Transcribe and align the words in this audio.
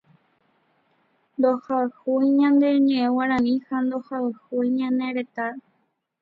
Ndohayhúi 1.37 2.27
ñane 2.39 2.69
ñeʼẽ 2.87 3.09
Guarani 3.15 3.53
ha 3.65 3.75
ndohayhúi 3.83 4.67
ñane 4.79 5.05
retã. 5.17 5.47